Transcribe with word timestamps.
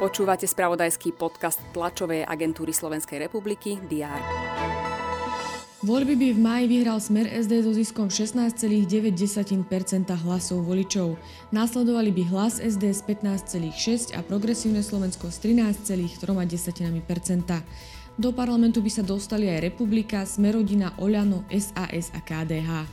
Počúvate 0.00 0.48
spravodajský 0.48 1.12
podcast 1.12 1.60
tlačovej 1.76 2.24
agentúry 2.24 2.72
Slovenskej 2.72 3.20
republiky 3.20 3.76
DR. 3.84 4.16
Voľby 5.84 6.16
by 6.16 6.28
v 6.36 6.40
máji 6.40 6.64
vyhral 6.72 7.00
Smer 7.00 7.28
SD 7.28 7.64
so 7.64 7.72
ziskom 7.72 8.08
16,9% 8.08 9.12
hlasov 10.24 10.64
voličov. 10.64 11.20
Následovali 11.52 12.12
by 12.16 12.22
hlas 12.32 12.60
SD 12.60 12.96
z 12.96 13.00
15,6% 13.04 14.16
a 14.16 14.24
Progresívne 14.24 14.80
Slovensko 14.84 15.28
s 15.28 15.40
13,3%. 15.40 16.20
Do 18.16 18.28
parlamentu 18.32 18.84
by 18.84 18.92
sa 18.92 19.04
dostali 19.04 19.48
aj 19.52 19.72
Republika, 19.72 20.24
Smerodina, 20.24 20.96
Oľano, 21.00 21.48
SAS 21.48 22.12
a 22.12 22.20
KDH. 22.24 22.84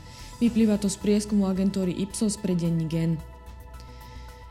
Vyplýva 0.43 0.75
to 0.79 0.91
z 0.91 0.95
prieskumu 0.99 1.47
agentúry 1.47 1.91
Ipsos 1.91 2.39
pre 2.39 2.55
denní 2.55 2.87
Gen. 2.87 3.36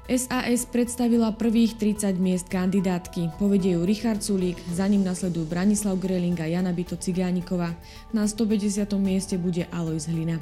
SAS 0.06 0.70
predstavila 0.70 1.34
prvých 1.34 1.82
30 1.82 2.14
miest 2.22 2.46
kandidátky. 2.46 3.42
Povedie 3.42 3.74
ju 3.74 3.82
Richard 3.82 4.22
Sulík, 4.22 4.54
za 4.70 4.86
ním 4.86 5.02
nasledujú 5.02 5.50
Branislav 5.50 5.98
Greling 5.98 6.38
a 6.38 6.46
Jana 6.46 6.70
Bito 6.70 6.94
Cigánikova. 6.94 7.74
Na 8.14 8.22
150. 8.22 8.86
mieste 9.02 9.34
bude 9.34 9.66
Alois 9.74 10.06
Hlina. 10.06 10.38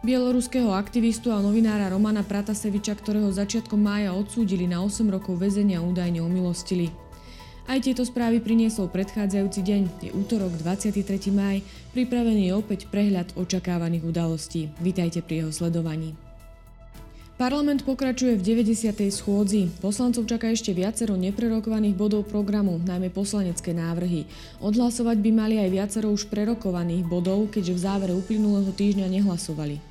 Bieloruského 0.00 0.72
aktivistu 0.72 1.28
a 1.28 1.44
novinára 1.44 1.92
Romana 1.92 2.24
Prataseviča, 2.24 2.96
ktorého 2.96 3.28
začiatkom 3.28 3.76
mája 3.76 4.16
odsúdili 4.16 4.64
na 4.64 4.80
8 4.80 5.12
rokov 5.12 5.36
väzenia 5.36 5.84
údajne 5.84 6.24
omilostili. 6.24 6.88
Aj 7.68 7.84
tieto 7.84 8.00
správy 8.00 8.40
priniesol 8.40 8.88
predchádzajúci 8.88 9.60
deň, 9.60 9.82
je 10.08 10.10
útorok 10.16 10.56
23. 10.56 11.04
maj, 11.36 11.60
pripravený 11.92 12.48
je 12.48 12.52
opäť 12.56 12.80
prehľad 12.88 13.36
očakávaných 13.36 14.08
udalostí. 14.08 14.72
Vítajte 14.80 15.20
pri 15.20 15.44
jeho 15.44 15.52
sledovaní. 15.52 16.16
Parlament 17.42 17.82
pokračuje 17.82 18.38
v 18.38 18.62
90. 18.62 18.94
schôdzi. 19.10 19.66
Poslancov 19.82 20.30
čaká 20.30 20.54
ešte 20.54 20.70
viacero 20.70 21.18
neprerokovaných 21.18 21.98
bodov 21.98 22.30
programu, 22.30 22.78
najmä 22.78 23.10
poslanecké 23.10 23.74
návrhy. 23.74 24.30
Odhlasovať 24.62 25.18
by 25.18 25.30
mali 25.34 25.58
aj 25.58 25.74
viacero 25.74 26.14
už 26.14 26.30
prerokovaných 26.30 27.02
bodov, 27.02 27.50
keďže 27.50 27.74
v 27.74 27.82
závere 27.82 28.14
uplynulého 28.14 28.70
týždňa 28.70 29.10
nehlasovali. 29.18 29.82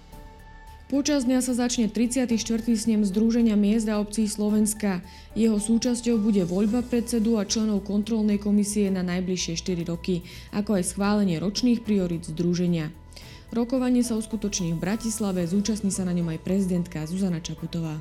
Počas 0.88 1.28
dňa 1.28 1.44
sa 1.44 1.52
začne 1.52 1.92
34. 1.92 2.31
snem 2.72 3.03
Združenia 3.03 3.59
miest 3.59 3.92
a 3.92 4.00
obcí 4.00 4.31
Slovenska. 4.31 5.03
Jeho 5.36 5.59
súčasťou 5.59 6.23
bude 6.23 6.47
voľba 6.47 6.88
predsedu 6.88 7.36
a 7.36 7.44
členov 7.44 7.84
kontrolnej 7.84 8.40
komisie 8.40 8.88
na 8.88 9.03
najbližšie 9.03 9.59
4 9.59 9.92
roky, 9.92 10.23
ako 10.56 10.80
aj 10.80 10.95
schválenie 10.95 11.36
ročných 11.36 11.84
priorit 11.84 12.23
Združenia. 12.23 12.95
Rokovanie 13.52 13.99
sa 13.99 14.16
uskutoční 14.16 14.80
v 14.80 14.80
Bratislave, 14.80 15.44
zúčastní 15.44 15.91
sa 15.91 16.07
na 16.07 16.16
ňom 16.16 16.31
aj 16.31 16.39
prezidentka 16.39 17.03
Zuzana 17.03 17.44
Čaputová. 17.44 17.99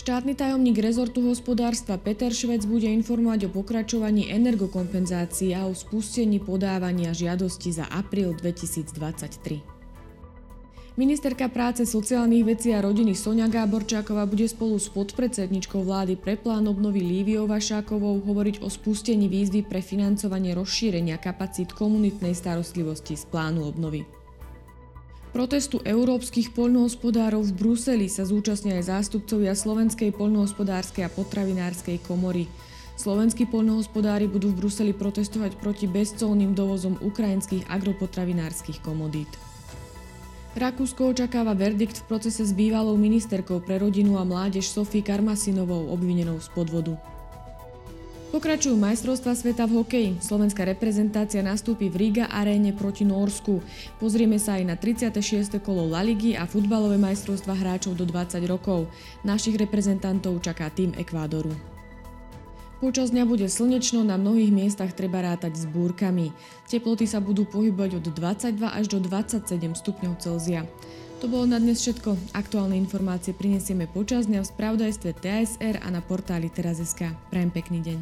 Štátny 0.00 0.32
tajomník 0.32 0.80
rezortu 0.80 1.20
hospodárstva 1.28 2.00
Peter 2.00 2.32
Švec 2.32 2.64
bude 2.64 2.88
informovať 2.88 3.48
o 3.48 3.52
pokračovaní 3.52 4.32
energokompenzácií 4.32 5.52
a 5.52 5.68
o 5.68 5.76
spustení 5.76 6.40
podávania 6.40 7.12
žiadosti 7.12 7.76
za 7.76 7.84
apríl 7.92 8.32
2023. 8.32 9.75
Ministerka 10.96 11.52
práce, 11.52 11.84
sociálnych 11.84 12.56
vecí 12.56 12.72
a 12.72 12.80
rodiny 12.80 13.12
Sonia 13.12 13.52
Gáborčáková 13.52 14.24
bude 14.24 14.48
spolu 14.48 14.80
s 14.80 14.88
podpredsedničkou 14.88 15.84
vlády 15.84 16.16
pre 16.16 16.40
plán 16.40 16.64
obnovy 16.72 17.04
Líviou 17.04 17.44
Vašákovou 17.44 18.24
hovoriť 18.24 18.64
o 18.64 18.72
spustení 18.72 19.28
výzvy 19.28 19.68
pre 19.68 19.84
financovanie 19.84 20.56
rozšírenia 20.56 21.20
kapacít 21.20 21.76
komunitnej 21.76 22.32
starostlivosti 22.32 23.12
z 23.12 23.28
plánu 23.28 23.68
obnovy. 23.68 24.08
Protestu 25.36 25.84
európskych 25.84 26.56
poľnohospodárov 26.56 27.44
v 27.44 27.52
Bruseli 27.52 28.08
sa 28.08 28.24
zúčastnia 28.24 28.80
aj 28.80 28.88
zástupcovia 28.88 29.52
Slovenskej 29.52 30.16
poľnohospodárskej 30.16 31.04
a 31.04 31.12
potravinárskej 31.12 32.08
komory. 32.08 32.48
Slovenskí 32.96 33.44
poľnohospodári 33.44 34.32
budú 34.32 34.48
v 34.48 34.64
Bruseli 34.64 34.96
protestovať 34.96 35.60
proti 35.60 35.84
bezcolným 35.84 36.56
dovozom 36.56 36.96
ukrajinských 37.04 37.68
agropotravinárskych 37.68 38.80
komodít. 38.80 39.28
Rakúsko 40.56 41.12
očakáva 41.12 41.52
verdikt 41.52 42.00
v 42.00 42.16
procese 42.16 42.40
s 42.40 42.56
bývalou 42.56 42.96
ministerkou 42.96 43.60
pre 43.60 43.76
rodinu 43.76 44.16
a 44.16 44.24
mládež 44.24 44.64
Sofie 44.64 45.04
Karmasinovou 45.04 45.92
obvinenou 45.92 46.40
z 46.40 46.48
podvodu. 46.56 46.96
Pokračujú 48.32 48.72
majstrovstva 48.72 49.36
sveta 49.36 49.68
v 49.68 49.84
hokeji. 49.84 50.10
Slovenská 50.24 50.64
reprezentácia 50.64 51.44
nastúpi 51.44 51.92
v 51.92 52.08
Riga 52.08 52.32
aréne 52.32 52.72
proti 52.72 53.04
Norsku. 53.04 53.60
Pozrieme 54.00 54.40
sa 54.40 54.56
aj 54.56 54.64
na 54.64 54.76
36. 54.80 55.60
kolo 55.60 55.92
La 55.92 56.00
Ligy 56.00 56.40
a 56.40 56.48
futbalové 56.48 56.96
majstrovstva 56.96 57.52
hráčov 57.52 57.92
do 57.92 58.08
20 58.08 58.40
rokov. 58.48 58.88
Našich 59.28 59.60
reprezentantov 59.60 60.40
čaká 60.40 60.72
tým 60.72 60.96
Ekvádoru. 60.96 61.75
Počas 62.76 63.08
dňa 63.08 63.24
bude 63.24 63.48
slnečno, 63.48 64.04
na 64.04 64.20
mnohých 64.20 64.52
miestach 64.52 64.92
treba 64.92 65.24
rátať 65.24 65.56
s 65.56 65.64
búrkami. 65.64 66.28
Teploty 66.68 67.08
sa 67.08 67.24
budú 67.24 67.48
pohybať 67.48 68.04
od 68.04 68.12
22 68.12 68.60
až 68.68 68.84
do 68.92 69.00
27 69.00 69.48
stupňov 69.72 70.12
Celzia. 70.20 70.68
To 71.24 71.32
bolo 71.32 71.48
na 71.48 71.56
dnes 71.56 71.80
všetko. 71.80 72.36
Aktuálne 72.36 72.76
informácie 72.76 73.32
prinesieme 73.32 73.88
počas 73.88 74.28
dňa 74.28 74.44
v 74.44 74.50
spravodajstve 74.52 75.10
TSR 75.16 75.80
a 75.80 75.88
na 75.88 76.04
portáli 76.04 76.52
teraz.sk. 76.52 77.16
Prajem 77.32 77.48
pekný 77.48 77.80
deň. 77.80 77.98